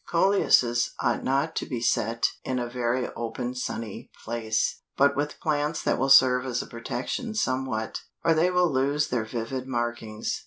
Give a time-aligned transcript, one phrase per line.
[0.09, 5.83] Coleuses ought not to be set in a very open sunny place, but with plants
[5.83, 10.39] that will serve as a protection somewhat, or they will lose their vivid markings.